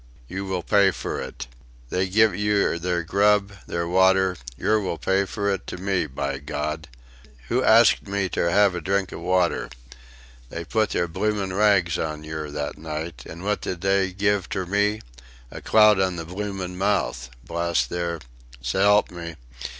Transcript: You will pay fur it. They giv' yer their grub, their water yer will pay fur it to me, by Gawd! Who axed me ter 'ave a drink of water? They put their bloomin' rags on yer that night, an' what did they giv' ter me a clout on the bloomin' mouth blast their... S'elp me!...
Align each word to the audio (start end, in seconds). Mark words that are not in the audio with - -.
You 0.27 0.45
will 0.45 0.63
pay 0.63 0.89
fur 0.89 1.19
it. 1.21 1.45
They 1.91 2.09
giv' 2.09 2.35
yer 2.35 2.79
their 2.79 3.03
grub, 3.03 3.51
their 3.67 3.87
water 3.87 4.35
yer 4.57 4.79
will 4.79 4.97
pay 4.97 5.25
fur 5.25 5.51
it 5.51 5.67
to 5.67 5.77
me, 5.77 6.07
by 6.07 6.39
Gawd! 6.39 6.87
Who 7.49 7.63
axed 7.63 8.07
me 8.07 8.27
ter 8.27 8.49
'ave 8.49 8.75
a 8.75 8.81
drink 8.81 9.11
of 9.11 9.19
water? 9.19 9.69
They 10.49 10.63
put 10.65 10.89
their 10.89 11.07
bloomin' 11.07 11.53
rags 11.53 11.99
on 11.99 12.23
yer 12.23 12.49
that 12.49 12.79
night, 12.79 13.27
an' 13.29 13.43
what 13.43 13.61
did 13.61 13.81
they 13.81 14.11
giv' 14.11 14.49
ter 14.49 14.65
me 14.65 15.01
a 15.51 15.61
clout 15.61 16.01
on 16.01 16.15
the 16.15 16.25
bloomin' 16.25 16.79
mouth 16.79 17.29
blast 17.47 17.91
their... 17.91 18.21
S'elp 18.63 19.11
me!... 19.11 19.35